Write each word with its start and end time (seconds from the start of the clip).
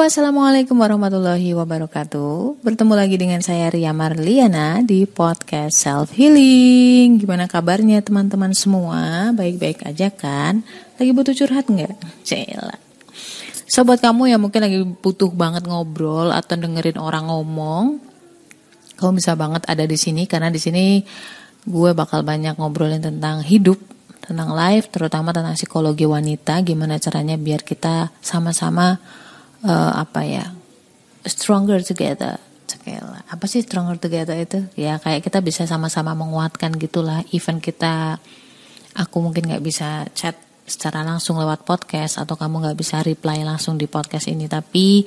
Assalamualaikum 0.00 0.80
warahmatullahi 0.80 1.52
wabarakatuh 1.52 2.64
Bertemu 2.64 2.96
lagi 2.96 3.20
dengan 3.20 3.44
saya 3.44 3.68
Ria 3.68 3.92
Marliana 3.92 4.80
di 4.80 5.04
podcast 5.04 5.76
Self 5.76 6.16
Healing 6.16 7.20
Gimana 7.20 7.44
kabarnya 7.44 8.00
teman-teman 8.00 8.56
semua? 8.56 9.28
Baik-baik 9.36 9.84
aja 9.84 10.08
kan? 10.08 10.64
Lagi 10.96 11.12
butuh 11.12 11.36
curhat 11.36 11.68
nggak? 11.68 12.00
Cela 12.24 12.80
Sobat 13.68 14.00
kamu 14.00 14.32
yang 14.32 14.40
mungkin 14.40 14.64
lagi 14.64 14.80
butuh 14.88 15.28
banget 15.36 15.68
ngobrol 15.68 16.32
atau 16.32 16.56
dengerin 16.56 16.96
orang 16.96 17.28
ngomong 17.28 18.00
Kamu 18.96 19.20
bisa 19.20 19.36
banget 19.36 19.68
ada 19.68 19.84
di 19.84 20.00
sini 20.00 20.24
karena 20.24 20.48
di 20.48 20.56
sini 20.56 21.04
gue 21.68 21.90
bakal 21.92 22.24
banyak 22.24 22.56
ngobrolin 22.56 23.04
tentang 23.04 23.44
hidup 23.44 23.76
tentang 24.24 24.54
life, 24.54 24.88
terutama 24.94 25.34
tentang 25.34 25.58
psikologi 25.58 26.06
wanita, 26.06 26.62
gimana 26.62 27.02
caranya 27.02 27.34
biar 27.34 27.66
kita 27.66 28.14
sama-sama 28.22 28.94
uh, 29.64 29.92
apa 30.00 30.20
ya? 30.24 30.46
Stronger 31.24 31.84
together. 31.84 32.40
Apa 33.30 33.44
sih 33.46 33.62
stronger 33.62 33.98
together 33.98 34.34
itu? 34.38 34.66
Ya 34.78 34.98
kayak 34.98 35.26
kita 35.26 35.42
bisa 35.42 35.66
sama-sama 35.66 36.14
menguatkan 36.14 36.74
gitulah. 36.78 37.22
Even 37.34 37.58
kita 37.58 38.18
aku 38.94 39.16
mungkin 39.22 39.50
nggak 39.50 39.62
bisa 39.62 40.06
chat 40.16 40.34
secara 40.66 41.02
langsung 41.02 41.38
lewat 41.38 41.66
podcast 41.66 42.22
atau 42.22 42.38
kamu 42.38 42.62
nggak 42.62 42.78
bisa 42.78 43.02
reply 43.02 43.42
langsung 43.42 43.74
di 43.74 43.90
podcast 43.90 44.30
ini 44.30 44.46
tapi 44.46 45.02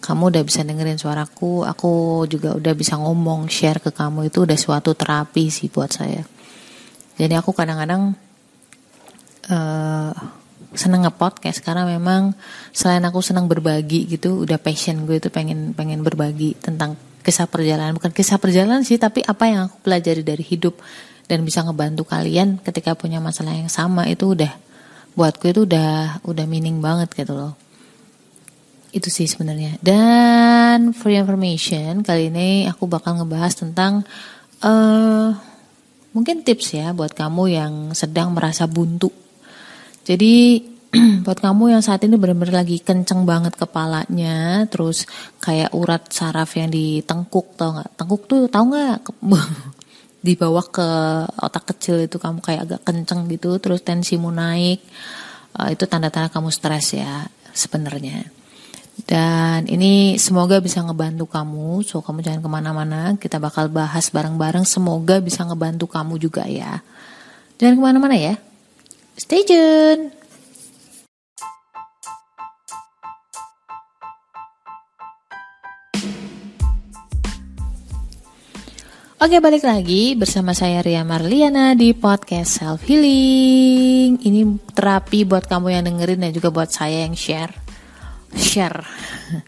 kamu 0.00 0.32
udah 0.32 0.42
bisa 0.42 0.64
dengerin 0.64 0.96
suaraku 0.96 1.68
aku 1.68 2.24
juga 2.26 2.56
udah 2.56 2.74
bisa 2.74 2.98
ngomong 2.98 3.46
share 3.46 3.78
ke 3.78 3.94
kamu. 3.94 4.32
Itu 4.32 4.44
udah 4.48 4.58
suatu 4.58 4.96
terapi 4.96 5.52
sih 5.52 5.68
buat 5.70 5.92
saya. 5.92 6.24
Jadi 7.16 7.34
aku 7.36 7.52
kadang-kadang 7.52 8.16
uh, 9.52 10.12
seneng 10.72 11.04
ngepodcast 11.04 11.60
karena 11.60 11.84
memang 11.84 12.32
selain 12.72 13.04
aku 13.04 13.20
senang 13.20 13.46
berbagi 13.48 14.08
gitu 14.08 14.44
udah 14.44 14.56
passion 14.56 15.04
gue 15.04 15.20
itu 15.20 15.28
pengen 15.28 15.76
pengen 15.76 16.00
berbagi 16.00 16.56
tentang 16.58 16.96
kisah 17.22 17.46
perjalanan. 17.46 17.94
Bukan 17.96 18.10
kisah 18.10 18.36
perjalanan 18.40 18.82
sih 18.82 18.98
tapi 18.98 19.22
apa 19.22 19.46
yang 19.48 19.60
aku 19.70 19.76
pelajari 19.86 20.24
dari 20.26 20.42
hidup 20.42 20.76
dan 21.30 21.46
bisa 21.46 21.62
ngebantu 21.62 22.04
kalian 22.04 22.58
ketika 22.60 22.98
punya 22.98 23.22
masalah 23.22 23.54
yang 23.54 23.70
sama 23.70 24.10
itu 24.10 24.34
udah 24.34 24.52
buatku 25.14 25.48
itu 25.52 25.64
udah 25.68 26.24
udah 26.24 26.44
meaning 26.48 26.82
banget 26.82 27.12
gitu 27.14 27.32
loh. 27.36 27.54
Itu 28.92 29.08
sih 29.08 29.24
sebenarnya. 29.24 29.80
Dan 29.80 30.92
for 30.92 31.08
information 31.08 32.04
kali 32.04 32.28
ini 32.28 32.68
aku 32.68 32.84
bakal 32.84 33.16
ngebahas 33.16 33.56
tentang 33.56 34.04
uh, 34.60 35.32
mungkin 36.12 36.44
tips 36.44 36.76
ya 36.76 36.92
buat 36.92 37.16
kamu 37.16 37.44
yang 37.48 37.72
sedang 37.96 38.36
merasa 38.36 38.68
buntu 38.68 39.08
jadi 40.02 40.62
buat 41.24 41.40
kamu 41.40 41.72
yang 41.72 41.80
saat 41.80 42.04
ini 42.04 42.20
benar-benar 42.20 42.66
lagi 42.66 42.76
kenceng 42.76 43.24
banget 43.24 43.56
kepalanya, 43.56 44.68
terus 44.68 45.08
kayak 45.40 45.72
urat 45.72 46.12
saraf 46.12 46.52
yang 46.52 46.68
di 46.68 47.00
tengkuk 47.00 47.56
tau 47.56 47.80
nggak? 47.80 47.90
Tengkuk 47.96 48.22
tuh 48.28 48.44
tau 48.52 48.68
nggak? 48.68 49.00
di 50.26 50.38
bawah 50.38 50.62
ke 50.68 50.88
otak 51.32 51.74
kecil 51.74 52.04
itu 52.04 52.20
kamu 52.20 52.44
kayak 52.44 52.60
agak 52.68 52.80
kenceng 52.84 53.24
gitu, 53.32 53.56
terus 53.56 53.80
tensimu 53.80 54.28
naik, 54.28 54.84
uh, 55.56 55.72
itu 55.72 55.88
tanda-tanda 55.88 56.28
kamu 56.28 56.52
stres 56.52 56.92
ya 56.92 57.24
sebenarnya. 57.56 58.28
Dan 59.08 59.64
ini 59.72 60.20
semoga 60.20 60.60
bisa 60.60 60.84
ngebantu 60.84 61.24
kamu, 61.24 61.80
so 61.88 62.04
kamu 62.04 62.20
jangan 62.20 62.40
ke 62.44 62.50
mana-mana, 62.52 63.00
kita 63.16 63.40
bakal 63.40 63.72
bahas 63.72 64.12
bareng-bareng, 64.12 64.68
semoga 64.68 65.18
bisa 65.24 65.42
ngebantu 65.48 65.88
kamu 65.88 66.20
juga 66.20 66.44
ya. 66.44 66.84
Jangan 67.56 67.80
ke 67.80 67.82
mana-mana 67.82 68.14
ya, 68.14 68.36
Stay 69.22 69.46
tune! 69.46 70.10
Oke 79.22 79.38
balik 79.38 79.62
lagi 79.62 80.18
bersama 80.18 80.58
saya 80.58 80.82
Ria 80.82 81.06
Marliana 81.06 81.78
di 81.78 81.94
podcast 81.94 82.58
Self 82.58 82.82
Healing 82.90 84.18
Ini 84.26 84.42
terapi 84.74 85.22
buat 85.22 85.46
kamu 85.46 85.70
yang 85.70 85.86
dengerin 85.86 86.26
dan 86.26 86.34
juga 86.34 86.50
buat 86.50 86.74
saya 86.74 87.06
yang 87.06 87.14
share. 87.14 87.54
Share. 88.34 88.82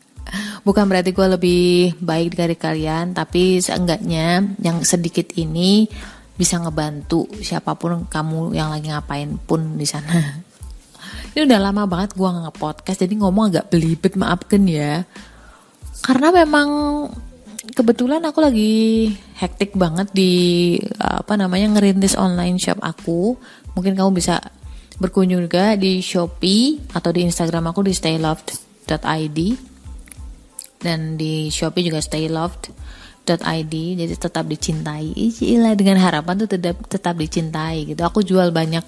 Bukan 0.71 0.87
berarti 0.87 1.11
gue 1.11 1.27
lebih 1.35 1.99
baik 1.99 2.39
dari 2.39 2.55
kalian 2.55 3.11
Tapi 3.11 3.59
seenggaknya 3.59 4.55
yang 4.63 4.87
sedikit 4.87 5.35
ini 5.35 5.91
bisa 6.35 6.59
ngebantu 6.59 7.31
siapa 7.39 7.79
pun 7.79 8.11
kamu 8.11 8.59
yang 8.59 8.75
lagi 8.75 8.91
ngapain 8.91 9.39
pun 9.39 9.79
di 9.79 9.87
sana. 9.87 10.43
Ini 11.35 11.47
udah 11.47 11.59
lama 11.59 11.87
banget 11.87 12.15
gue 12.15 12.27
nggak 12.27 12.59
podcast 12.59 13.03
jadi 13.03 13.15
ngomong 13.19 13.51
agak 13.51 13.71
belibet 13.71 14.15
maafkan 14.15 14.67
ya. 14.67 15.03
Karena 16.03 16.31
memang 16.31 16.69
kebetulan 17.75 18.23
aku 18.23 18.39
lagi 18.45 19.11
hektik 19.39 19.75
banget 19.75 20.11
di 20.15 20.77
apa 20.99 21.35
namanya 21.35 21.75
ngerintis 21.75 22.19
online 22.19 22.59
shop 22.59 22.79
aku. 22.83 23.35
Mungkin 23.75 23.99
kamu 23.99 24.15
bisa 24.15 24.39
berkunjung 24.99 25.43
juga 25.43 25.75
di 25.75 25.99
Shopee 25.99 26.79
atau 26.95 27.11
di 27.11 27.27
Instagram 27.27 27.75
aku 27.75 27.83
di 27.83 27.93
stayloved.id 27.95 29.39
dan 30.79 31.19
di 31.19 31.51
Shopee 31.51 31.83
juga 31.83 31.99
stayloved 31.99 32.71
id 33.25 33.75
jadi 33.99 34.15
tetap 34.15 34.45
dicintai. 34.45 35.17
Icilah 35.17 35.73
dengan 35.75 35.97
harapan 36.01 36.45
tuh 36.45 36.49
tetap 36.49 36.77
tetap 36.87 37.17
dicintai 37.17 37.89
gitu. 37.89 38.05
Aku 38.05 38.21
jual 38.21 38.53
banyak 38.53 38.85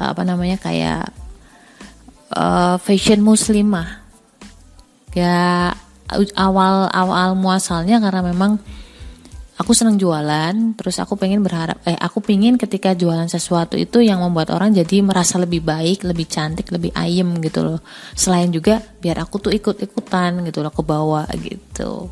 apa 0.00 0.22
namanya 0.24 0.60
kayak 0.60 1.12
uh, 2.36 2.76
fashion 2.76 3.24
muslimah. 3.24 4.04
Ya 5.16 5.72
awal 6.38 6.90
awal 6.90 7.34
muasalnya 7.38 7.98
karena 8.02 8.22
memang 8.22 8.58
aku 9.60 9.76
senang 9.76 10.00
jualan 10.00 10.74
terus 10.74 10.96
aku 10.98 11.20
pengen 11.20 11.44
berharap 11.44 11.76
eh 11.84 11.94
aku 11.94 12.24
pengen 12.24 12.56
ketika 12.56 12.96
jualan 12.96 13.28
sesuatu 13.28 13.76
itu 13.76 14.00
yang 14.00 14.24
membuat 14.24 14.50
orang 14.56 14.72
jadi 14.72 15.04
merasa 15.04 15.36
lebih 15.36 15.60
baik 15.60 16.02
lebih 16.02 16.24
cantik 16.24 16.72
lebih 16.72 16.90
ayem 16.96 17.28
gitu 17.44 17.60
loh. 17.62 17.80
Selain 18.16 18.48
juga 18.48 18.80
biar 18.80 19.20
aku 19.20 19.50
tuh 19.50 19.52
ikut 19.52 19.76
ikutan 19.84 20.40
gitu 20.48 20.64
loh 20.64 20.72
ke 20.72 20.82
bawah 20.82 21.26
gitu. 21.36 22.08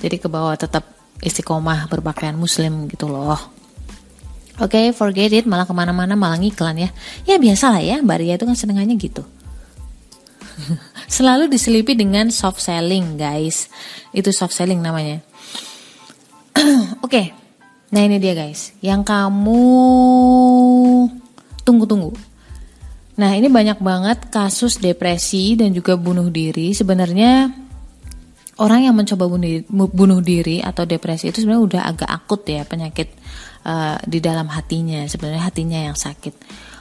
Jadi 0.00 0.16
ke 0.16 0.28
bawah 0.32 0.56
tetap 0.56 0.99
istiqomah 1.20 1.88
berpakaian 1.92 2.36
muslim 2.36 2.88
gitu 2.88 3.08
loh 3.08 3.60
Oke, 4.60 4.76
okay, 4.76 4.86
forget 4.92 5.32
it, 5.32 5.48
malah 5.48 5.64
ke 5.64 5.72
mana-mana 5.72 6.12
malah 6.20 6.36
ngiklan 6.36 6.76
ya. 6.76 6.92
Ya 7.24 7.40
biasa 7.40 7.72
lah 7.72 7.80
ya, 7.80 7.96
Mbak 8.04 8.18
Ria 8.20 8.36
itu 8.36 8.44
kan 8.44 8.52
senengannya 8.52 8.92
gitu. 9.00 9.24
Selalu 11.16 11.48
diselipi 11.48 11.96
dengan 11.96 12.28
soft 12.28 12.60
selling, 12.60 13.16
guys. 13.16 13.72
Itu 14.12 14.36
soft 14.36 14.52
selling 14.52 14.84
namanya. 14.84 15.24
Oke, 17.00 17.08
okay. 17.08 17.26
nah 17.88 18.04
ini 18.04 18.20
dia 18.20 18.36
guys. 18.36 18.76
Yang 18.84 19.08
kamu 19.08 19.64
tunggu-tunggu. 21.64 22.12
Nah 23.16 23.32
ini 23.32 23.48
banyak 23.48 23.80
banget 23.80 24.28
kasus 24.28 24.76
depresi 24.76 25.56
dan 25.56 25.72
juga 25.72 25.96
bunuh 25.96 26.28
diri. 26.28 26.76
Sebenarnya 26.76 27.48
orang 28.60 28.86
yang 28.86 28.94
mencoba 28.94 29.24
bunuh, 29.24 29.64
bunuh 29.88 30.20
diri 30.20 30.60
atau 30.60 30.84
depresi 30.84 31.32
itu 31.32 31.42
sebenarnya 31.42 31.64
udah 31.64 31.82
agak 31.88 32.10
akut 32.12 32.44
ya 32.44 32.62
penyakit 32.68 33.08
uh, 33.64 33.96
di 34.04 34.20
dalam 34.20 34.46
hatinya 34.52 35.08
sebenarnya 35.08 35.42
hatinya 35.48 35.80
yang 35.80 35.96
sakit. 35.96 36.36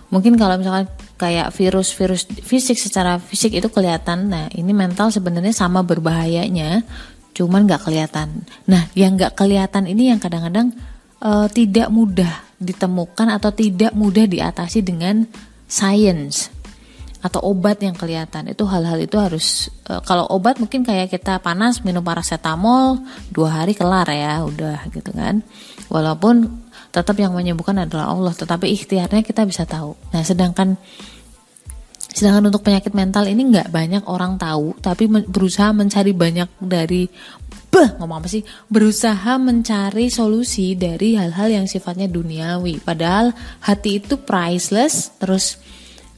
Mungkin 0.10 0.36
kalau 0.36 0.58
misalkan 0.60 0.90
kayak 1.22 1.54
virus-virus 1.54 2.26
fisik 2.42 2.82
secara 2.82 3.22
fisik 3.22 3.54
itu 3.54 3.70
kelihatan 3.70 4.28
nah 4.28 4.46
ini 4.52 4.74
mental 4.74 5.14
sebenarnya 5.14 5.54
sama 5.54 5.86
berbahayanya 5.86 6.84
cuman 7.32 7.64
nggak 7.70 7.88
kelihatan. 7.88 8.44
Nah 8.68 8.92
yang 8.98 9.16
nggak 9.16 9.40
kelihatan 9.40 9.88
ini 9.88 10.12
yang 10.12 10.20
kadang-kadang 10.20 10.76
uh, 11.24 11.48
tidak 11.48 11.88
mudah 11.94 12.44
ditemukan 12.60 13.40
atau 13.40 13.56
tidak 13.56 13.96
mudah 13.96 14.28
diatasi 14.28 14.84
dengan 14.84 15.24
science 15.70 16.59
atau 17.20 17.40
obat 17.52 17.84
yang 17.84 17.96
kelihatan. 17.96 18.48
Itu 18.52 18.64
hal-hal 18.68 19.00
itu 19.04 19.20
harus 19.20 19.68
e, 19.84 20.00
kalau 20.08 20.24
obat 20.32 20.58
mungkin 20.58 20.88
kayak 20.88 21.12
kita 21.12 21.44
panas 21.44 21.84
minum 21.84 22.00
paracetamol 22.04 23.04
dua 23.32 23.64
hari 23.64 23.76
kelar 23.76 24.08
ya 24.08 24.44
udah 24.48 24.88
gitu 24.92 25.12
kan. 25.12 25.44
Walaupun 25.92 26.48
tetap 26.90 27.16
yang 27.20 27.36
menyembuhkan 27.36 27.76
adalah 27.84 28.10
Allah 28.10 28.34
tetapi 28.34 28.72
ikhtiarnya 28.72 29.22
kita 29.22 29.44
bisa 29.44 29.68
tahu. 29.68 29.94
Nah 30.16 30.24
sedangkan 30.24 30.80
sedangkan 32.10 32.50
untuk 32.50 32.66
penyakit 32.66 32.92
mental 32.96 33.30
ini 33.30 33.54
nggak 33.54 33.70
banyak 33.70 34.04
orang 34.10 34.40
tahu 34.40 34.74
tapi 34.82 35.08
berusaha 35.08 35.70
mencari 35.76 36.12
banyak 36.16 36.50
dari 36.58 37.06
beh 37.70 38.00
ngomong 38.02 38.24
apa 38.24 38.30
sih? 38.32 38.42
Berusaha 38.72 39.38
mencari 39.38 40.08
solusi 40.10 40.74
dari 40.74 41.20
hal-hal 41.20 41.52
yang 41.52 41.66
sifatnya 41.68 42.08
duniawi. 42.10 42.82
Padahal 42.82 43.36
hati 43.62 44.02
itu 44.02 44.18
priceless 44.18 45.14
terus 45.22 45.62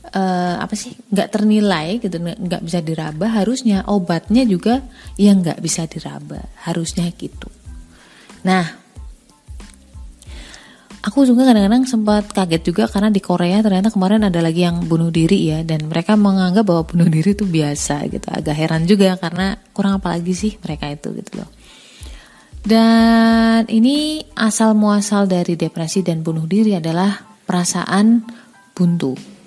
uh, 0.10 0.56
apa 0.58 0.74
sih 0.74 0.98
nggak 1.14 1.30
ternilai 1.30 2.02
gitu 2.02 2.18
nggak 2.18 2.62
bisa 2.66 2.80
diraba 2.82 3.30
harusnya 3.30 3.86
obatnya 3.86 4.44
juga 4.44 4.82
yang 5.16 5.46
nggak 5.46 5.62
bisa 5.62 5.86
diraba 5.86 6.42
harusnya 6.66 7.06
gitu. 7.14 7.48
Nah 8.42 8.66
aku 11.02 11.26
juga 11.26 11.50
kadang-kadang 11.50 11.86
sempat 11.90 12.30
kaget 12.30 12.62
juga 12.62 12.84
karena 12.90 13.10
di 13.10 13.22
Korea 13.22 13.62
ternyata 13.62 13.90
kemarin 13.90 14.26
ada 14.30 14.38
lagi 14.42 14.66
yang 14.66 14.86
bunuh 14.86 15.10
diri 15.10 15.50
ya 15.50 15.66
dan 15.66 15.90
mereka 15.90 16.14
menganggap 16.18 16.66
bahwa 16.66 16.84
bunuh 16.86 17.10
diri 17.10 17.38
itu 17.38 17.46
biasa 17.46 18.10
gitu. 18.10 18.28
Agak 18.30 18.58
heran 18.58 18.86
juga 18.90 19.18
karena 19.18 19.58
kurang 19.74 20.02
apa 20.02 20.18
lagi 20.18 20.34
sih 20.34 20.58
mereka 20.62 20.90
itu 20.90 21.14
gitu 21.14 21.42
loh. 21.42 21.50
Dan 22.62 23.66
ini 23.74 24.22
asal 24.38 24.78
muasal 24.78 25.26
dari 25.26 25.58
depresi 25.58 26.06
dan 26.06 26.22
bunuh 26.22 26.46
diri 26.46 26.78
adalah 26.78 27.10
perasaan 27.42 28.22
buntu 28.78 29.41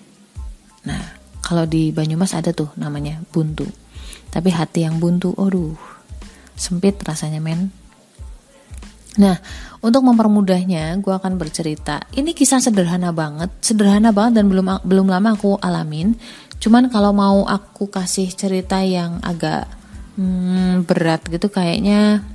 nah 0.85 1.01
kalau 1.45 1.69
di 1.69 1.93
Banyumas 1.93 2.33
ada 2.37 2.53
tuh 2.57 2.73
namanya 2.77 3.21
buntu 3.33 3.69
tapi 4.33 4.53
hati 4.53 4.85
yang 4.85 5.01
buntu 5.01 5.33
aduh 5.37 5.77
sempit 6.55 7.01
rasanya 7.03 7.43
men 7.43 7.73
Nah, 9.15 9.39
untuk 9.79 10.03
mempermudahnya, 10.03 10.99
gue 10.99 11.15
akan 11.15 11.39
bercerita. 11.39 12.03
Ini 12.19 12.35
kisah 12.35 12.59
sederhana 12.59 13.15
banget, 13.15 13.51
sederhana 13.63 14.11
banget 14.11 14.43
dan 14.43 14.51
belum 14.51 14.83
belum 14.83 15.07
lama 15.07 15.39
aku 15.39 15.55
alamin. 15.63 16.19
Cuman 16.59 16.91
kalau 16.91 17.15
mau 17.15 17.47
aku 17.47 17.87
kasih 17.87 18.27
cerita 18.35 18.83
yang 18.83 19.23
agak 19.23 19.71
hmm, 20.19 20.83
berat 20.89 21.23
gitu, 21.31 21.47
kayaknya 21.47 22.27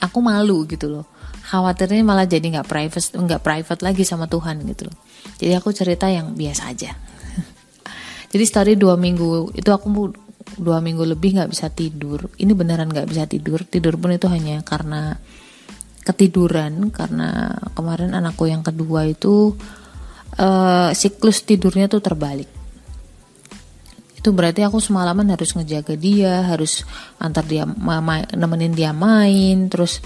aku 0.00 0.24
malu 0.24 0.64
gitu 0.64 0.88
loh. 0.88 1.04
Khawatirnya 1.50 2.00
malah 2.06 2.24
jadi 2.24 2.48
nggak 2.48 2.68
private, 2.70 3.08
nggak 3.20 3.42
private 3.44 3.82
lagi 3.84 4.02
sama 4.06 4.24
Tuhan 4.24 4.64
gitu 4.64 4.88
loh. 4.88 4.96
Jadi 5.36 5.52
aku 5.52 5.68
cerita 5.76 6.08
yang 6.08 6.32
biasa 6.32 6.72
aja. 6.72 6.96
Jadi 8.30 8.44
story 8.46 8.72
dua 8.78 8.94
minggu 8.94 9.52
itu 9.58 9.70
aku 9.74 10.14
dua 10.56 10.78
minggu 10.78 11.02
lebih 11.02 11.36
nggak 11.36 11.50
bisa 11.50 11.66
tidur. 11.70 12.30
Ini 12.38 12.54
beneran 12.54 12.90
nggak 12.90 13.10
bisa 13.10 13.26
tidur. 13.26 13.66
Tidur 13.66 13.98
pun 13.98 14.14
itu 14.14 14.30
hanya 14.30 14.62
karena 14.62 15.18
ketiduran 16.00 16.88
karena 16.90 17.54
kemarin 17.76 18.16
anakku 18.16 18.48
yang 18.48 18.64
kedua 18.64 19.04
itu 19.04 19.54
uh, 20.40 20.90
siklus 20.96 21.44
tidurnya 21.44 21.86
tuh 21.92 22.00
terbalik 22.00 22.48
itu 24.20 24.36
berarti 24.36 24.60
aku 24.60 24.84
semalaman 24.84 25.32
harus 25.32 25.56
ngejaga 25.56 25.96
dia 25.96 26.44
harus 26.44 26.84
antar 27.16 27.40
dia 27.48 27.64
nemenin 28.36 28.76
dia 28.76 28.92
main 28.92 29.72
terus 29.72 30.04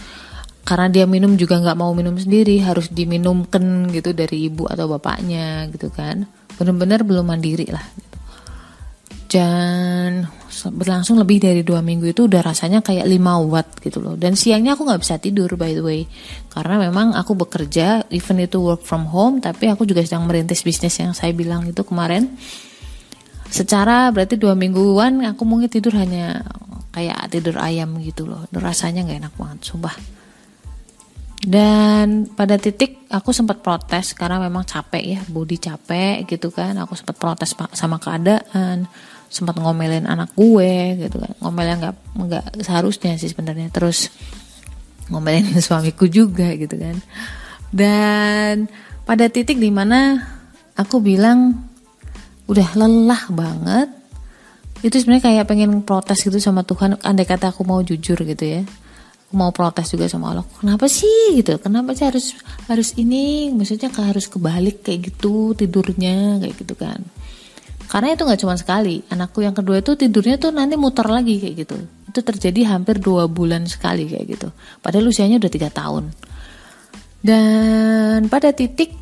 karena 0.63 0.87
dia 0.87 1.05
minum 1.05 1.35
juga 1.35 1.59
nggak 1.59 1.75
mau 1.75 1.91
minum 1.91 2.15
sendiri 2.15 2.63
harus 2.63 2.95
diminumkan 2.95 3.91
gitu 3.91 4.15
dari 4.15 4.47
ibu 4.47 4.71
atau 4.71 4.87
bapaknya 4.87 5.67
gitu 5.75 5.91
kan 5.91 6.31
bener-bener 6.55 7.03
belum 7.03 7.27
mandiri 7.27 7.67
lah 7.75 7.83
gitu. 7.99 8.14
Dan 9.35 10.31
berlangsung 10.71 11.19
lebih 11.19 11.43
dari 11.43 11.67
dua 11.67 11.83
minggu 11.83 12.15
itu 12.15 12.31
udah 12.31 12.39
rasanya 12.39 12.87
kayak 12.87 13.03
5 13.03 13.51
watt 13.51 13.83
gitu 13.83 13.99
loh. 13.99 14.15
Dan 14.15 14.39
siangnya 14.39 14.79
aku 14.79 14.87
nggak 14.87 15.03
bisa 15.03 15.19
tidur 15.19 15.51
by 15.59 15.75
the 15.75 15.83
way. 15.83 16.07
Karena 16.47 16.79
memang 16.79 17.19
aku 17.19 17.35
bekerja 17.35 18.07
even 18.15 18.39
itu 18.39 18.63
work 18.63 18.87
from 18.87 19.11
home 19.11 19.43
tapi 19.43 19.67
aku 19.67 19.83
juga 19.83 20.07
sedang 20.07 20.31
merintis 20.31 20.63
bisnis 20.63 20.95
yang 21.03 21.11
saya 21.11 21.35
bilang 21.35 21.67
itu 21.67 21.83
kemarin. 21.83 22.31
Secara 23.51 24.15
berarti 24.15 24.39
dua 24.39 24.55
mingguan 24.55 25.27
aku 25.27 25.43
mungkin 25.43 25.67
tidur 25.67 25.99
hanya 25.99 26.47
kayak 26.95 27.27
tidur 27.35 27.59
ayam 27.59 27.99
gitu 27.99 28.31
loh. 28.31 28.47
Rasanya 28.55 29.03
nggak 29.03 29.19
enak 29.19 29.35
banget 29.35 29.59
sumpah. 29.67 29.99
Dan 31.45 32.31
pada 32.31 32.57
titik 32.57 33.05
aku 33.11 33.35
sempat 33.35 33.61
protes 33.61 34.17
karena 34.17 34.41
memang 34.41 34.65
capek 34.65 35.05
ya 35.05 35.21
body 35.27 35.59
capek 35.59 36.23
gitu 36.31 36.55
kan. 36.55 36.79
Aku 36.79 36.95
sempat 36.95 37.19
protes 37.19 37.59
sama 37.75 37.99
keadaan 37.99 38.87
sempat 39.29 39.59
ngomelin 39.59 40.07
anak 40.07 40.33
gue 40.37 41.07
gitu 41.07 41.17
kan. 41.19 41.33
Ngomelin 41.43 41.77
nggak 41.81 41.95
nggak 42.15 42.45
seharusnya 42.65 43.19
sih 43.19 43.31
sebenarnya. 43.31 43.69
Terus 43.73 44.13
ngomelin 45.11 45.59
suamiku 45.65 46.07
juga 46.07 46.53
gitu 46.55 46.77
kan. 46.77 46.97
Dan 47.75 48.71
pada 49.05 49.27
titik 49.29 49.59
di 49.59 49.69
mana 49.69 50.23
aku 50.79 51.03
bilang 51.03 51.67
udah 52.47 52.69
lelah 52.77 53.23
banget. 53.33 53.89
Itu 54.85 55.01
sebenarnya 55.01 55.25
kayak 55.33 55.49
pengen 55.49 55.81
protes 55.81 56.21
gitu 56.21 56.37
sama 56.37 56.61
Tuhan. 56.63 57.01
Andai 57.01 57.25
kata 57.25 57.51
aku 57.51 57.65
mau 57.65 57.81
jujur 57.81 58.21
gitu 58.21 58.45
ya. 58.45 58.61
Aku 59.29 59.35
mau 59.41 59.49
protes 59.49 59.89
juga 59.89 60.07
sama 60.13 60.37
Allah. 60.37 60.45
Kenapa 60.61 60.85
sih? 60.93 61.41
gitu. 61.41 61.57
Kenapa 61.57 61.97
sih 61.97 62.05
harus 62.05 62.37
harus 62.69 62.93
ini? 63.01 63.49
Maksudnya 63.49 63.89
harus 63.89 64.29
kebalik 64.29 64.85
kayak 64.85 65.09
gitu 65.09 65.57
tidurnya 65.57 66.37
kayak 66.39 66.55
gitu 66.61 66.77
kan 66.77 67.01
karena 67.91 68.17
itu 68.17 68.23
nggak 68.25 68.41
cuma 68.41 68.55
sekali. 68.57 69.05
Anakku 69.13 69.45
yang 69.45 69.55
kedua 69.55 69.81
itu 69.81 69.95
tidurnya 69.95 70.41
tuh 70.41 70.51
nanti 70.51 70.75
muter 70.75 71.07
lagi 71.07 71.39
kayak 71.39 71.55
gitu. 71.67 71.77
Itu 72.11 72.21
terjadi 72.23 72.75
hampir 72.75 72.99
dua 72.99 73.27
bulan 73.29 73.67
sekali 73.67 74.09
kayak 74.09 74.27
gitu. 74.39 74.49
Padahal 74.81 75.11
usianya 75.11 75.39
udah 75.39 75.53
tiga 75.53 75.69
tahun. 75.69 76.11
Dan 77.25 78.29
pada 78.29 78.53
titik 78.53 78.93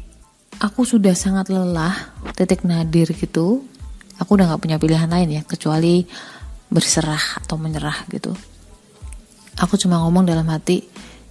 aku 0.62 0.86
sudah 0.86 1.14
sangat 1.16 1.50
lelah 1.50 2.14
titik 2.38 2.62
nadir 2.62 3.10
gitu 3.10 3.66
aku 4.22 4.38
udah 4.38 4.54
nggak 4.54 4.62
punya 4.62 4.78
pilihan 4.78 5.10
lain 5.10 5.28
ya 5.34 5.42
kecuali 5.42 6.06
berserah 6.70 7.42
atau 7.42 7.58
menyerah 7.58 8.06
gitu. 8.14 8.30
Aku 9.58 9.74
cuma 9.76 10.00
ngomong 10.00 10.24
dalam 10.24 10.46
hati 10.48 10.86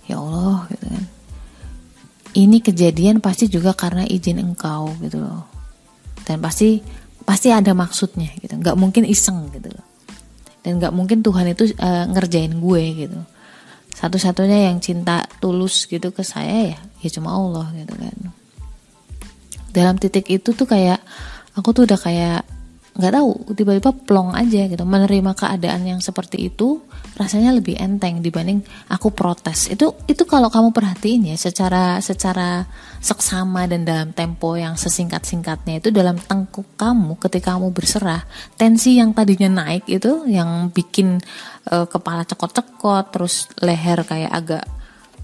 ya 0.06 0.20
Allah 0.20 0.68
gitu 0.70 0.86
kan. 0.86 1.06
Ini 2.32 2.58
kejadian 2.64 3.20
pasti 3.20 3.48
juga 3.52 3.76
karena 3.76 4.04
izin 4.08 4.40
engkau 4.40 4.92
gitu 5.00 5.20
loh. 5.20 5.48
Dan 6.24 6.40
pasti 6.40 6.80
pasti 7.24 7.54
ada 7.54 7.72
maksudnya 7.72 8.32
gitu. 8.40 8.58
Nggak 8.58 8.78
mungkin 8.78 9.04
iseng 9.08 9.50
gitu 9.54 9.72
loh. 9.72 9.86
Dan 10.62 10.78
nggak 10.78 10.94
mungkin 10.94 11.26
Tuhan 11.26 11.52
itu 11.52 11.74
uh, 11.78 12.06
ngerjain 12.12 12.54
gue 12.58 12.84
gitu. 13.08 13.20
Satu-satunya 13.92 14.72
yang 14.72 14.78
cinta 14.82 15.26
tulus 15.42 15.86
gitu 15.86 16.10
ke 16.14 16.26
saya 16.26 16.78
ya 16.78 16.80
ya 17.02 17.10
cuma 17.10 17.34
Allah 17.34 17.70
gitu 17.74 17.94
kan. 17.98 18.18
Dalam 19.72 19.96
titik 19.98 20.28
itu 20.30 20.54
tuh 20.54 20.68
kayak 20.68 21.02
aku 21.58 21.74
tuh 21.74 21.84
udah 21.90 22.00
kayak 22.00 22.42
nggak 23.02 23.18
tahu 23.18 23.58
tiba-tiba 23.58 23.92
plong 24.06 24.38
aja 24.38 24.70
gitu. 24.70 24.86
Menerima 24.86 25.34
keadaan 25.34 25.82
yang 25.90 26.00
seperti 26.00 26.54
itu 26.54 26.86
rasanya 27.18 27.58
lebih 27.58 27.76
enteng 27.82 28.22
dibanding 28.22 28.62
aku 28.94 29.10
protes. 29.10 29.74
Itu 29.74 29.98
itu 30.06 30.24
kalau 30.30 30.54
kamu 30.54 30.70
perhatiin 30.70 31.34
ya 31.34 31.38
secara 31.42 31.98
secara 32.00 32.70
seksama 33.02 33.66
dan 33.66 33.82
dalam 33.82 34.14
tempo 34.14 34.54
yang 34.54 34.78
sesingkat 34.78 35.26
singkatnya 35.26 35.82
itu 35.82 35.90
dalam 35.90 36.22
tengkuk 36.22 36.78
kamu 36.78 37.18
ketika 37.18 37.58
kamu 37.58 37.74
berserah 37.74 38.22
tensi 38.56 39.02
yang 39.02 39.18
tadinya 39.18 39.66
naik 39.66 39.90
itu 39.90 40.30
yang 40.30 40.70
bikin 40.70 41.18
uh, 41.74 41.90
kepala 41.90 42.22
cekot-cekot 42.24 43.06
terus 43.10 43.50
leher 43.60 44.06
kayak 44.06 44.32
agak 44.32 44.64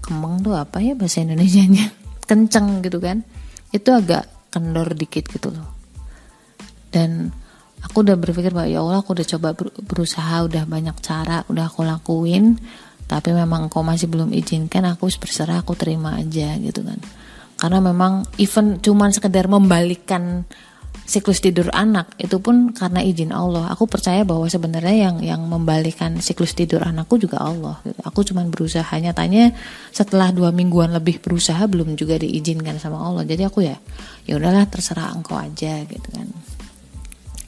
kembang 0.02 0.42
tuh 0.42 0.58
apa 0.58 0.82
ya 0.82 0.98
bahasa 0.98 1.22
Indonesia 1.22 1.62
nya 1.64 1.86
kenceng 2.28 2.82
gitu 2.82 2.98
kan? 2.98 3.22
Itu 3.70 3.94
agak 3.94 4.26
kendor 4.50 4.96
dikit 4.96 5.28
gitu 5.28 5.52
loh. 5.52 5.68
Dan 6.88 7.30
aku 7.82 8.02
udah 8.02 8.16
berpikir 8.18 8.50
bahwa 8.50 8.68
ya 8.68 8.82
Allah 8.82 8.98
aku 9.02 9.14
udah 9.14 9.26
coba 9.26 9.48
berusaha 9.86 10.46
udah 10.46 10.64
banyak 10.66 10.96
cara 11.02 11.46
udah 11.46 11.70
aku 11.70 11.86
lakuin 11.86 12.58
tapi 13.08 13.32
memang 13.32 13.72
kau 13.72 13.80
masih 13.80 14.06
belum 14.06 14.36
izinkan 14.36 14.84
aku 14.84 15.08
berserah 15.16 15.64
aku 15.64 15.72
terima 15.72 16.20
aja 16.20 16.54
gitu 16.60 16.84
kan. 16.84 17.00
Karena 17.58 17.80
memang 17.80 18.28
even 18.36 18.78
cuman 18.84 19.10
sekedar 19.10 19.48
membalikan 19.48 20.44
siklus 21.08 21.40
tidur 21.40 21.72
anak 21.72 22.12
itu 22.20 22.36
pun 22.36 22.76
karena 22.76 23.00
izin 23.00 23.32
Allah. 23.32 23.72
Aku 23.72 23.88
percaya 23.88 24.28
bahwa 24.28 24.44
sebenarnya 24.44 25.08
yang 25.08 25.16
yang 25.24 25.42
membalikan 25.48 26.20
siklus 26.20 26.52
tidur 26.52 26.84
anakku 26.84 27.16
juga 27.16 27.40
Allah 27.40 27.80
gitu. 27.80 27.98
aku 28.04 28.20
cuman 28.28 28.52
berusaha. 28.52 28.92
Nyatanya 28.92 29.56
setelah 29.88 30.28
dua 30.28 30.52
mingguan 30.52 30.92
lebih 30.92 31.24
berusaha 31.24 31.64
belum 31.64 31.96
juga 31.96 32.20
diizinkan 32.20 32.76
sama 32.76 33.00
Allah. 33.00 33.24
Jadi 33.24 33.42
aku 33.48 33.64
ya 33.64 33.80
ya 34.28 34.36
udahlah 34.36 34.68
terserah 34.68 35.16
engkau 35.16 35.40
aja 35.40 35.80
gitu 35.88 36.08
kan 36.12 36.28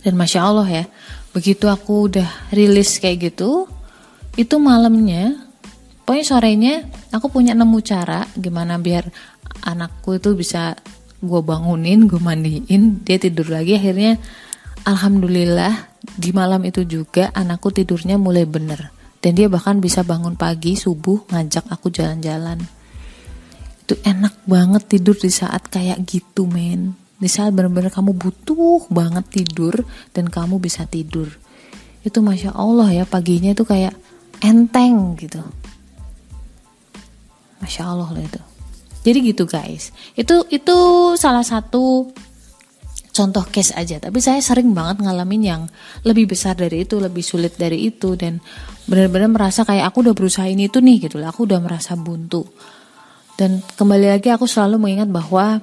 dan 0.00 0.14
masya 0.16 0.40
Allah 0.45 0.69
ya, 0.69 0.85
begitu 1.33 1.69
aku 1.69 2.09
udah 2.11 2.28
rilis 2.50 2.99
kayak 2.99 3.33
gitu, 3.33 3.69
itu 4.38 4.57
malamnya, 4.57 5.37
pokoknya 6.04 6.25
sorenya 6.26 6.75
aku 7.12 7.28
punya 7.28 7.52
nemu 7.52 7.78
cara 7.85 8.25
gimana 8.38 8.78
biar 8.80 9.11
anakku 9.66 10.16
itu 10.16 10.33
bisa 10.33 10.78
gue 11.21 11.40
bangunin, 11.45 12.09
gue 12.09 12.16
mandiin, 12.16 13.04
dia 13.04 13.21
tidur 13.21 13.52
lagi. 13.52 13.76
Akhirnya, 13.76 14.16
alhamdulillah 14.88 15.92
di 16.00 16.33
malam 16.33 16.64
itu 16.64 16.88
juga 16.88 17.28
anakku 17.37 17.69
tidurnya 17.69 18.16
mulai 18.16 18.49
bener 18.49 18.88
dan 19.21 19.37
dia 19.37 19.52
bahkan 19.52 19.78
bisa 19.85 20.00
bangun 20.00 20.33
pagi 20.33 20.80
subuh 20.80 21.28
ngajak 21.28 21.69
aku 21.69 21.92
jalan-jalan. 21.92 22.57
Itu 23.85 24.00
enak 24.00 24.49
banget 24.49 24.83
tidur 24.88 25.19
di 25.19 25.28
saat 25.28 25.69
kayak 25.69 26.00
gitu 26.09 26.49
men 26.49 27.00
di 27.20 27.28
saat 27.28 27.52
benar-benar 27.52 27.92
kamu 27.92 28.16
butuh 28.16 28.88
banget 28.88 29.28
tidur 29.28 29.84
dan 30.16 30.32
kamu 30.32 30.56
bisa 30.56 30.88
tidur. 30.88 31.28
Itu 32.00 32.24
masya 32.24 32.56
Allah 32.56 32.88
ya 32.96 33.04
paginya 33.04 33.52
itu 33.52 33.68
kayak 33.68 33.92
enteng 34.40 35.20
gitu. 35.20 35.44
Masya 37.60 37.92
Allah 37.92 38.08
loh 38.08 38.24
itu. 38.24 38.40
Jadi 39.04 39.18
gitu 39.32 39.44
guys. 39.44 39.92
Itu 40.16 40.48
itu 40.48 40.76
salah 41.20 41.44
satu 41.44 42.08
contoh 43.12 43.44
case 43.52 43.76
aja. 43.76 44.00
Tapi 44.00 44.16
saya 44.24 44.40
sering 44.40 44.72
banget 44.72 45.04
ngalamin 45.04 45.42
yang 45.44 45.62
lebih 46.08 46.32
besar 46.32 46.56
dari 46.56 46.88
itu 46.88 46.96
lebih 46.96 47.20
sulit 47.20 47.60
dari 47.60 47.84
itu. 47.84 48.16
Dan 48.16 48.40
benar-benar 48.88 49.28
merasa 49.28 49.68
kayak 49.68 49.92
aku 49.92 50.08
udah 50.08 50.16
berusaha 50.16 50.48
ini 50.48 50.72
itu 50.72 50.80
nih 50.80 51.04
gitu 51.04 51.20
lah 51.20 51.36
aku 51.36 51.44
udah 51.44 51.60
merasa 51.60 51.92
buntu. 52.00 52.48
Dan 53.36 53.60
kembali 53.60 54.16
lagi 54.16 54.32
aku 54.32 54.48
selalu 54.48 54.80
mengingat 54.80 55.08
bahwa 55.12 55.60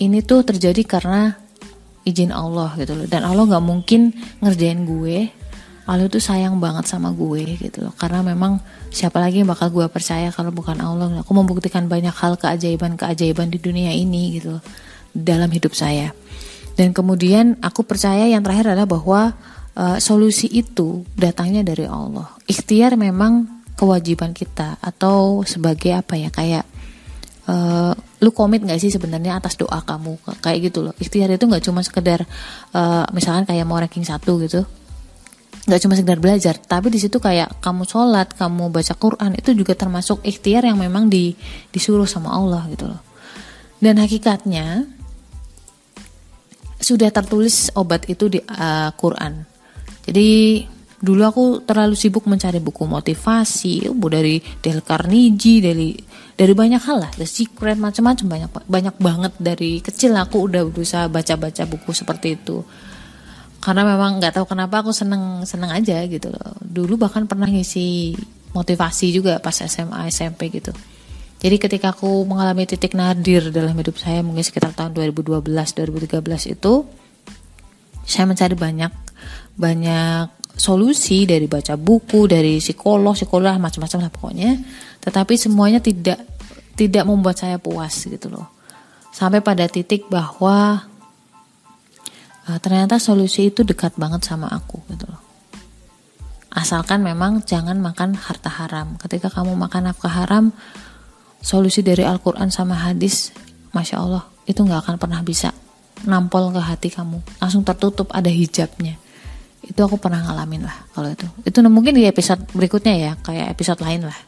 ini 0.00 0.24
tuh 0.24 0.42
terjadi 0.42 0.82
karena 0.88 1.36
izin 2.08 2.32
Allah 2.32 2.72
gitu 2.80 2.96
loh. 2.96 3.06
Dan 3.06 3.28
Allah 3.28 3.44
nggak 3.44 3.64
mungkin 3.64 4.16
ngerjain 4.40 4.88
gue. 4.88 5.28
Allah 5.90 6.06
tuh 6.06 6.22
sayang 6.22 6.56
banget 6.62 6.86
sama 6.86 7.12
gue 7.12 7.44
gitu 7.60 7.84
loh. 7.84 7.92
Karena 7.94 8.24
memang 8.24 8.62
siapa 8.88 9.20
lagi 9.20 9.42
yang 9.44 9.50
bakal 9.50 9.68
gue 9.68 9.86
percaya 9.92 10.32
kalau 10.32 10.54
bukan 10.54 10.80
Allah. 10.80 11.20
Aku 11.20 11.36
membuktikan 11.36 11.86
banyak 11.86 12.14
hal 12.14 12.40
keajaiban-keajaiban 12.40 13.52
di 13.52 13.58
dunia 13.60 13.92
ini 13.92 14.40
gitu 14.40 14.56
loh. 14.58 14.62
Dalam 15.12 15.50
hidup 15.52 15.76
saya. 15.76 16.14
Dan 16.78 16.96
kemudian 16.96 17.60
aku 17.60 17.84
percaya 17.84 18.24
yang 18.30 18.40
terakhir 18.40 18.72
adalah 18.72 18.88
bahwa 18.88 19.20
uh, 19.76 19.98
solusi 20.00 20.48
itu 20.48 21.04
datangnya 21.18 21.66
dari 21.66 21.84
Allah. 21.84 22.30
Ikhtiar 22.46 22.94
memang 22.94 23.60
kewajiban 23.74 24.36
kita 24.36 24.78
atau 24.80 25.42
sebagai 25.44 25.96
apa 25.96 26.14
ya 26.16 26.30
kayak 26.30 26.69
uh, 27.48 27.92
lu 28.20 28.30
komit 28.34 28.60
gak 28.60 28.80
sih 28.82 28.92
sebenarnya 28.92 29.40
atas 29.40 29.56
doa 29.56 29.80
kamu? 29.80 30.18
Kayak 30.44 30.58
gitu 30.72 30.78
loh. 30.84 30.94
Ikhtiar 30.98 31.30
itu 31.32 31.44
nggak 31.46 31.64
cuma 31.64 31.80
sekedar 31.80 32.26
uh, 32.76 33.04
misalkan 33.14 33.48
kayak 33.48 33.64
mau 33.64 33.80
ranking 33.80 34.04
satu 34.04 34.36
gitu. 34.44 34.66
Nggak 35.64 35.80
cuma 35.86 35.94
sekedar 35.94 36.18
belajar 36.18 36.54
tapi 36.58 36.90
di 36.90 36.98
situ 36.98 37.20
kayak 37.20 37.60
kamu 37.62 37.84
sholat 37.86 38.32
kamu 38.34 38.72
baca 38.72 38.94
Quran 38.96 39.36
itu 39.36 39.54
juga 39.54 39.76
termasuk 39.76 40.24
ikhtiar 40.24 40.66
yang 40.66 40.80
memang 40.80 41.06
di, 41.06 41.36
disuruh 41.70 42.08
sama 42.08 42.32
Allah 42.34 42.66
gitu 42.72 42.90
loh. 42.90 43.00
Dan 43.80 43.96
hakikatnya 43.96 44.84
sudah 46.80 47.12
tertulis 47.12 47.68
obat 47.76 48.08
itu 48.08 48.32
di 48.32 48.40
uh, 48.40 48.90
Quran. 48.96 49.44
Jadi 50.04 50.28
dulu 51.00 51.22
aku 51.24 51.44
terlalu 51.64 51.96
sibuk 51.96 52.28
mencari 52.28 52.60
buku 52.60 52.84
motivasi 52.84 53.88
dari 53.96 54.36
Dale 54.60 54.84
Carnegie 54.84 55.64
dari 55.64 55.96
dari 56.36 56.52
banyak 56.52 56.82
hal 56.84 56.96
lah. 57.08 57.12
The 57.16 57.24
Secret 57.24 57.80
macam-macam 57.80 58.26
banyak 58.28 58.50
banyak 58.68 58.96
banget 59.00 59.32
dari 59.40 59.80
kecil 59.80 60.12
aku 60.16 60.44
udah 60.48 60.68
berusaha 60.68 61.08
baca-baca 61.08 61.64
buku 61.64 61.90
seperti 61.96 62.36
itu. 62.36 62.60
Karena 63.60 63.84
memang 63.84 64.20
nggak 64.20 64.40
tahu 64.40 64.46
kenapa 64.48 64.80
aku 64.84 64.92
seneng 64.92 65.44
seneng 65.48 65.72
aja 65.72 66.04
gitu 66.04 66.32
loh. 66.32 66.56
Dulu 66.60 67.00
bahkan 67.00 67.24
pernah 67.24 67.48
ngisi 67.48 68.16
motivasi 68.52 69.12
juga 69.12 69.40
pas 69.40 69.56
SMA 69.56 70.08
SMP 70.12 70.52
gitu. 70.52 70.72
Jadi 71.40 71.56
ketika 71.56 71.96
aku 71.96 72.28
mengalami 72.28 72.68
titik 72.68 72.92
nadir 72.92 73.48
dalam 73.48 73.72
hidup 73.72 73.96
saya 73.96 74.20
mungkin 74.20 74.44
sekitar 74.44 74.76
tahun 74.76 74.92
2012 74.92 75.40
2013 75.48 76.20
itu 76.52 76.84
saya 78.04 78.24
mencari 78.28 78.52
banyak 78.52 78.92
banyak 79.56 80.39
solusi 80.60 81.24
dari 81.24 81.48
baca 81.48 81.80
buku, 81.80 82.28
dari 82.28 82.60
psikolog, 82.60 83.16
psikolog 83.16 83.56
macam-macam 83.56 83.98
lah 84.04 84.12
pokoknya. 84.12 84.50
Tetapi 85.00 85.34
semuanya 85.40 85.80
tidak 85.80 86.20
tidak 86.76 87.08
membuat 87.08 87.40
saya 87.40 87.56
puas 87.56 88.04
gitu 88.04 88.28
loh. 88.28 88.52
Sampai 89.08 89.40
pada 89.40 89.64
titik 89.64 90.12
bahwa 90.12 90.84
uh, 92.44 92.58
ternyata 92.60 93.00
solusi 93.00 93.48
itu 93.48 93.64
dekat 93.64 93.96
banget 93.96 94.20
sama 94.28 94.52
aku 94.52 94.84
gitu 94.92 95.08
loh. 95.08 95.20
Asalkan 96.52 97.00
memang 97.00 97.40
jangan 97.40 97.80
makan 97.80 98.20
harta 98.20 98.52
haram. 98.52 99.00
Ketika 99.00 99.32
kamu 99.32 99.56
makan 99.56 99.88
nafkah 99.88 100.12
haram, 100.12 100.52
solusi 101.40 101.80
dari 101.80 102.04
Al-Quran 102.04 102.52
sama 102.52 102.76
hadis, 102.76 103.32
masya 103.72 104.02
Allah 104.02 104.28
itu 104.44 104.60
nggak 104.60 104.82
akan 104.84 104.96
pernah 105.00 105.22
bisa 105.24 105.54
nampol 106.04 106.52
ke 106.52 106.60
hati 106.60 106.88
kamu. 106.92 107.22
Langsung 107.40 107.62
tertutup 107.64 108.10
ada 108.12 108.28
hijabnya 108.28 108.98
itu 109.70 109.80
aku 109.86 110.02
pernah 110.02 110.26
ngalamin 110.26 110.66
lah 110.66 110.76
kalau 110.90 111.14
itu. 111.14 111.26
Itu 111.46 111.62
mungkin 111.70 111.94
di 111.94 112.10
episode 112.10 112.42
berikutnya 112.50 112.94
ya 112.98 113.12
kayak 113.22 113.54
episode 113.54 113.78
lain 113.78 114.02
lah. 114.02 114.18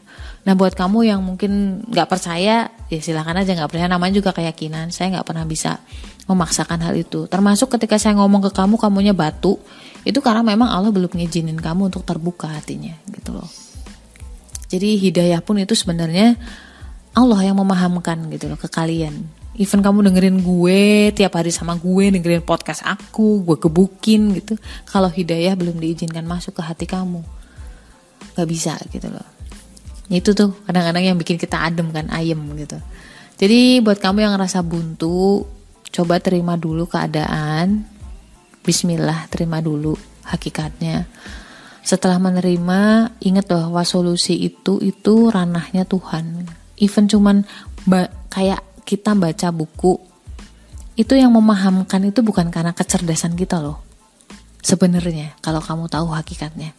Nah 0.47 0.55
buat 0.55 0.79
kamu 0.79 1.11
yang 1.11 1.21
mungkin 1.23 1.83
nggak 1.91 2.07
percaya 2.07 2.71
ya 2.71 3.01
silahkan 3.03 3.35
aja 3.43 3.59
nggak 3.59 3.67
percaya. 3.67 3.91
Namanya 3.91 4.23
juga 4.23 4.31
keyakinan. 4.31 4.95
Saya 4.95 5.19
nggak 5.19 5.27
pernah 5.27 5.43
bisa 5.43 5.83
memaksakan 6.31 6.79
hal 6.87 6.95
itu. 6.95 7.27
Termasuk 7.27 7.75
ketika 7.75 7.99
saya 7.99 8.15
ngomong 8.23 8.47
ke 8.47 8.51
kamu 8.55 8.79
kamunya 8.79 9.11
batu 9.11 9.59
itu 10.07 10.23
karena 10.23 10.47
memang 10.47 10.71
Allah 10.71 10.95
belum 10.95 11.11
ngizinin 11.11 11.59
kamu 11.59 11.91
untuk 11.91 12.07
terbuka 12.07 12.47
hatinya 12.47 12.95
gitu 13.11 13.35
loh. 13.35 13.51
Jadi 14.71 14.97
hidayah 14.97 15.43
pun 15.43 15.59
itu 15.59 15.75
sebenarnya 15.75 16.39
Allah 17.13 17.41
yang 17.45 17.59
memahamkan 17.59 18.31
gitu 18.31 18.47
loh 18.47 18.57
ke 18.57 18.71
kalian 18.71 19.42
even 19.61 19.85
kamu 19.85 20.09
dengerin 20.09 20.41
gue 20.41 21.13
tiap 21.13 21.37
hari 21.37 21.53
sama 21.53 21.77
gue 21.77 22.09
dengerin 22.09 22.41
podcast 22.41 22.81
aku 22.89 23.45
gue 23.45 23.57
kebukin 23.61 24.33
gitu. 24.41 24.57
Kalau 24.89 25.13
hidayah 25.13 25.53
belum 25.53 25.77
diizinkan 25.77 26.25
masuk 26.25 26.57
ke 26.57 26.63
hati 26.65 26.89
kamu. 26.89 27.21
Nggak 28.33 28.49
bisa 28.49 28.81
gitu 28.89 29.13
loh. 29.13 29.29
Itu 30.09 30.33
tuh 30.33 30.57
kadang-kadang 30.65 31.05
yang 31.05 31.17
bikin 31.21 31.37
kita 31.37 31.69
adem 31.69 31.93
kan 31.93 32.09
ayem 32.09 32.41
gitu. 32.57 32.81
Jadi 33.37 33.85
buat 33.85 34.01
kamu 34.01 34.25
yang 34.25 34.33
ngerasa 34.37 34.65
buntu 34.65 35.45
coba 35.93 36.17
terima 36.23 36.57
dulu 36.57 36.89
keadaan. 36.89 37.85
Bismillah 38.65 39.29
terima 39.29 39.61
dulu 39.61 39.93
hakikatnya. 40.25 41.05
Setelah 41.83 42.23
menerima 42.23 43.11
ingat 43.21 43.51
bahwa 43.51 43.83
solusi 43.83 44.39
itu 44.39 44.79
itu 44.81 45.29
ranahnya 45.29 45.83
Tuhan. 45.85 46.47
Even 46.79 47.11
cuman 47.11 47.45
kayak 48.31 48.63
kita 48.83 49.15
baca 49.15 49.49
buku 49.55 50.13
itu 50.93 51.17
yang 51.17 51.33
memahamkan 51.33 52.05
itu 52.05 52.21
bukan 52.21 52.53
karena 52.53 52.77
kecerdasan 52.77 53.33
kita 53.33 53.59
loh. 53.65 53.81
Sebenarnya 54.61 55.35
kalau 55.41 55.65
kamu 55.65 55.89
tahu 55.89 56.13
hakikatnya. 56.13 56.77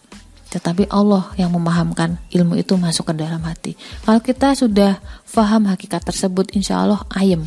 Tetapi 0.53 0.85
Allah 0.93 1.33
yang 1.33 1.49
memahamkan 1.49 2.21
ilmu 2.29 2.53
itu 2.61 2.77
masuk 2.77 3.09
ke 3.09 3.13
dalam 3.17 3.41
hati. 3.41 3.73
Kalau 4.05 4.21
kita 4.21 4.53
sudah 4.53 5.01
faham 5.25 5.65
hakikat 5.65 6.05
tersebut, 6.05 6.53
insya 6.53 6.77
Allah 6.77 7.01
ayem, 7.17 7.41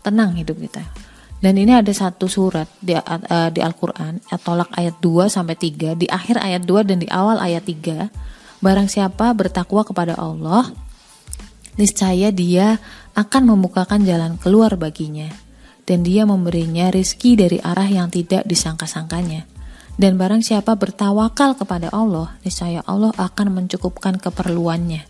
tenang 0.00 0.32
hidup 0.40 0.56
kita. 0.56 0.80
Dan 1.44 1.60
ini 1.60 1.76
ada 1.76 1.92
satu 1.92 2.24
surat 2.24 2.64
di, 2.80 2.96
uh, 2.96 3.52
di 3.52 3.60
Al-Quran, 3.60 4.24
tolak 4.40 4.72
ayat 4.72 4.96
2 5.04 5.28
sampai 5.28 5.52
3, 5.60 5.92
di 5.92 6.08
akhir 6.08 6.40
ayat 6.40 6.64
2 6.64 6.88
dan 6.88 7.04
di 7.04 7.08
awal 7.12 7.36
ayat 7.36 7.68
3. 7.68 8.08
Barang 8.64 8.88
siapa 8.88 9.36
bertakwa 9.36 9.84
kepada 9.84 10.16
Allah, 10.16 10.72
niscaya 11.80 12.30
dia 12.34 12.78
akan 13.14 13.42
membukakan 13.54 14.02
jalan 14.02 14.38
keluar 14.38 14.74
baginya, 14.74 15.30
dan 15.84 16.02
dia 16.02 16.24
memberinya 16.24 16.90
rizki 16.90 17.36
dari 17.38 17.60
arah 17.62 17.86
yang 17.86 18.08
tidak 18.10 18.46
disangka-sangkanya. 18.48 19.46
Dan 19.94 20.18
barang 20.18 20.42
siapa 20.42 20.74
bertawakal 20.74 21.54
kepada 21.54 21.86
Allah, 21.94 22.34
niscaya 22.42 22.82
Allah 22.82 23.14
akan 23.14 23.62
mencukupkan 23.62 24.18
keperluannya. 24.18 25.06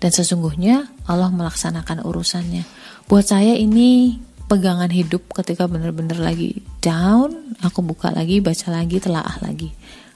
Dan 0.00 0.10
sesungguhnya 0.10 0.88
Allah 1.04 1.28
melaksanakan 1.28 2.08
urusannya. 2.08 2.64
Buat 3.04 3.36
saya 3.36 3.52
ini 3.52 4.16
pegangan 4.48 4.88
hidup 4.88 5.28
ketika 5.36 5.68
benar-benar 5.68 6.16
lagi 6.16 6.64
down, 6.80 7.54
aku 7.60 7.84
buka 7.84 8.08
lagi, 8.08 8.40
baca 8.40 8.72
lagi, 8.72 8.96
telaah 8.96 9.36
lagi. 9.44 9.68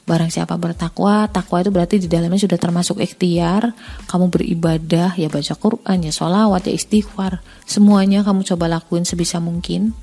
Barang 0.05 0.29
siapa 0.29 0.61
bertakwa, 0.61 1.25
takwa 1.33 1.65
itu 1.65 1.73
berarti 1.73 1.97
di 1.97 2.13
dalamnya 2.13 2.37
sudah 2.37 2.61
termasuk 2.61 3.01
ikhtiar. 3.01 3.73
Kamu 4.05 4.29
beribadah, 4.29 5.17
ya 5.17 5.33
baca 5.33 5.57
Quran, 5.57 6.05
ya 6.05 6.13
sholawat, 6.13 6.69
ya 6.69 6.77
istighfar. 6.77 7.41
Semuanya 7.65 8.21
kamu 8.21 8.45
coba 8.45 8.69
lakuin 8.69 9.09
sebisa 9.09 9.41
mungkin. 9.41 9.97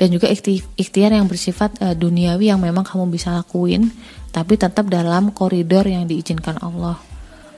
Dan 0.00 0.16
juga 0.16 0.32
ikhtiar 0.32 1.12
yang 1.12 1.28
bersifat 1.28 1.76
uh, 1.84 1.92
duniawi 1.92 2.48
yang 2.48 2.58
memang 2.58 2.88
kamu 2.88 3.12
bisa 3.12 3.36
lakuin. 3.36 3.92
Tapi 4.32 4.56
tetap 4.56 4.88
dalam 4.88 5.28
koridor 5.36 5.84
yang 5.84 6.08
diizinkan 6.08 6.56
Allah. 6.64 6.96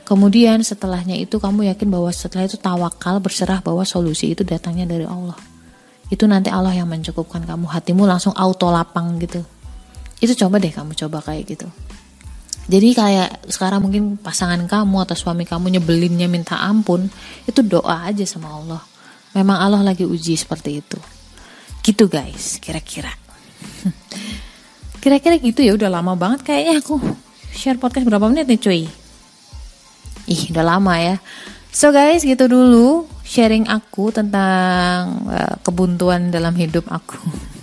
Kemudian 0.02 0.66
setelahnya 0.66 1.14
itu 1.14 1.38
kamu 1.38 1.70
yakin 1.70 1.86
bahwa 1.86 2.10
setelah 2.10 2.50
itu 2.50 2.58
tawakal 2.58 3.22
berserah 3.22 3.62
bahwa 3.62 3.86
solusi 3.86 4.34
itu 4.34 4.42
datangnya 4.42 4.90
dari 4.90 5.06
Allah. 5.06 5.38
Itu 6.10 6.26
nanti 6.26 6.50
Allah 6.50 6.74
yang 6.74 6.90
mencukupkan 6.90 7.46
kamu. 7.46 7.70
Hatimu 7.70 8.10
langsung 8.10 8.34
auto 8.34 8.74
lapang 8.74 9.22
gitu 9.22 9.46
itu 10.20 10.32
coba 10.32 10.56
deh 10.56 10.72
kamu 10.72 10.96
coba 10.96 11.18
kayak 11.20 11.44
gitu. 11.56 11.68
Jadi 12.66 12.98
kayak 12.98 13.46
sekarang 13.46 13.86
mungkin 13.86 14.18
pasangan 14.18 14.58
kamu 14.66 15.06
atau 15.06 15.14
suami 15.14 15.46
kamu 15.46 15.78
nyebelinnya 15.78 16.26
minta 16.26 16.58
ampun 16.58 17.06
itu 17.46 17.62
doa 17.62 18.10
aja 18.10 18.26
sama 18.26 18.50
Allah. 18.50 18.82
Memang 19.38 19.54
Allah 19.60 19.82
lagi 19.86 20.02
uji 20.02 20.34
seperti 20.34 20.82
itu. 20.82 20.98
Gitu 21.84 22.10
guys 22.10 22.58
kira-kira. 22.58 23.12
Kira-kira 25.02 25.38
gitu 25.38 25.62
ya 25.62 25.78
udah 25.78 25.86
lama 25.86 26.18
banget 26.18 26.42
kayaknya 26.42 26.82
aku 26.82 26.98
share 27.54 27.78
podcast 27.78 28.10
berapa 28.10 28.26
menit 28.26 28.50
nih 28.50 28.58
cuy? 28.58 28.82
Ih 30.26 30.42
udah 30.50 30.64
lama 30.66 30.98
ya. 30.98 31.22
So 31.70 31.94
guys 31.94 32.26
gitu 32.26 32.50
dulu 32.50 33.06
sharing 33.22 33.70
aku 33.70 34.10
tentang 34.10 35.22
uh, 35.30 35.54
kebuntuan 35.62 36.34
dalam 36.34 36.58
hidup 36.58 36.90
aku 36.90 37.20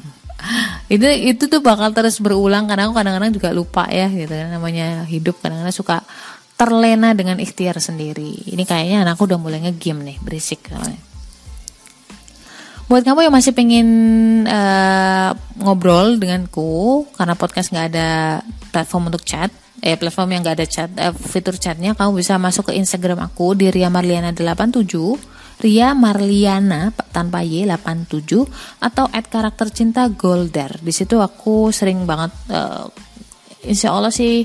itu 0.93 1.05
itu 1.09 1.43
tuh 1.49 1.61
bakal 1.65 1.89
terus 1.89 2.21
berulang. 2.21 2.69
Karena 2.69 2.85
aku 2.85 2.93
kadang-kadang 2.93 3.33
juga 3.33 3.49
lupa 3.49 3.89
ya 3.89 4.05
gitu 4.13 4.29
kan. 4.29 4.53
Namanya 4.53 5.09
hidup 5.09 5.41
kadang-kadang 5.41 5.73
suka 5.73 5.97
terlena 6.53 7.17
dengan 7.17 7.41
ikhtiar 7.41 7.81
sendiri. 7.81 8.53
Ini 8.53 8.63
kayaknya 8.69 9.01
anakku 9.01 9.25
udah 9.25 9.41
mulai 9.41 9.65
ngegame 9.65 10.05
nih 10.05 10.17
berisik 10.21 10.69
buat 12.93 13.01
kamu 13.01 13.25
yang 13.25 13.33
masih 13.33 13.57
pengen 13.57 13.87
uh, 14.45 15.33
ngobrol 15.57 16.19
denganku 16.19 17.07
karena 17.17 17.33
podcast 17.33 17.73
nggak 17.73 17.87
ada 17.89 18.09
platform 18.69 19.09
untuk 19.09 19.25
chat 19.25 19.49
eh 19.81 19.97
platform 19.97 20.35
yang 20.35 20.41
nggak 20.45 20.57
ada 20.61 20.67
chat 20.69 20.89
eh, 21.01 21.09
fitur 21.09 21.57
chatnya 21.57 21.97
kamu 21.97 22.21
bisa 22.21 22.37
masuk 22.37 22.69
ke 22.69 22.77
Instagram 22.77 23.23
aku 23.23 23.57
di 23.57 23.73
Ria 23.73 23.89
Marliana 23.89 24.29
87 24.29 25.32
Ria 25.63 25.95
Marliana 25.95 26.91
tanpa 27.15 27.39
Y 27.39 27.63
87 27.63 28.83
atau 28.83 29.05
at 29.07 29.31
karakter 29.31 29.71
cinta 29.71 30.11
Golder. 30.11 30.83
Di 30.83 30.91
situ 30.91 31.23
aku 31.23 31.71
sering 31.71 32.03
banget 32.03 32.35
uh, 32.51 32.91
insya 33.63 33.95
Allah 33.95 34.11
sih 34.11 34.43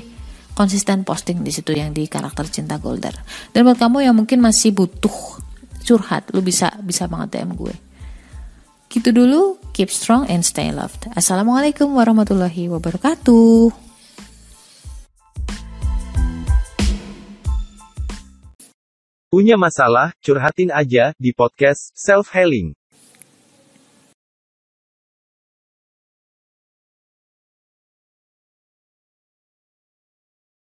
konsisten 0.55 1.03
posting 1.03 1.43
di 1.43 1.51
situ 1.51 1.75
yang 1.75 1.91
di 1.91 2.07
karakter 2.07 2.47
cinta 2.47 2.79
Golder. 2.79 3.15
Dan 3.51 3.67
buat 3.67 3.75
kamu 3.75 4.07
yang 4.07 4.15
mungkin 4.15 4.39
masih 4.39 4.71
butuh 4.71 5.43
curhat, 5.83 6.31
lu 6.31 6.39
bisa 6.39 6.71
bisa 6.79 7.11
banget 7.11 7.39
DM 7.39 7.51
gue. 7.55 7.75
Gitu 8.87 9.11
dulu, 9.11 9.59
keep 9.75 9.91
strong 9.91 10.25
and 10.31 10.47
stay 10.47 10.71
loved. 10.71 11.11
Assalamualaikum 11.13 11.91
warahmatullahi 11.93 12.71
wabarakatuh. 12.71 13.88
Punya 19.29 19.61
masalah, 19.61 20.09
curhatin 20.25 20.73
aja 20.73 21.13
di 21.21 21.29
podcast 21.37 21.93
Self 21.93 22.33
Healing. 22.33 22.73